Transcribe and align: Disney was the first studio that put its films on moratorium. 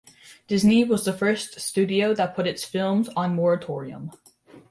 Disney 0.47 0.83
was 0.83 1.05
the 1.05 1.13
first 1.13 1.59
studio 1.59 2.11
that 2.15 2.33
put 2.35 2.47
its 2.47 2.63
films 2.63 3.07
on 3.09 3.35
moratorium. 3.35 4.09